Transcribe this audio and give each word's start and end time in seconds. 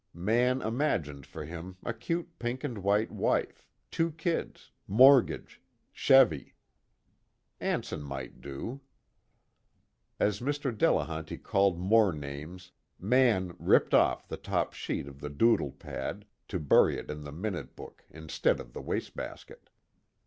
Mann 0.15 0.63
imagined 0.63 1.27
for 1.27 1.45
him 1.45 1.77
a 1.83 1.93
cute 1.93 2.39
pink 2.39 2.63
and 2.63 2.79
white 2.79 3.11
wife, 3.11 3.67
two 3.91 4.09
kids, 4.13 4.71
mortgage, 4.87 5.61
Chevvy. 5.93 6.53
Anson 7.59 8.01
might 8.01 8.41
do. 8.41 8.81
As 10.19 10.39
Mr. 10.39 10.75
Delehanty 10.75 11.37
called 11.37 11.77
more 11.79 12.11
names, 12.11 12.71
Mann 12.97 13.55
ripped 13.59 13.93
off 13.93 14.27
the 14.27 14.37
top 14.37 14.73
sheet 14.73 15.07
of 15.07 15.19
the 15.21 15.29
doodle 15.29 15.69
pad, 15.69 16.25
to 16.47 16.59
bury 16.59 16.97
it 16.97 17.11
in 17.11 17.23
the 17.23 17.31
minute 17.31 17.75
book 17.75 18.03
instead 18.09 18.59
of 18.59 18.73
the 18.73 18.81
wastebasket. 18.81 19.69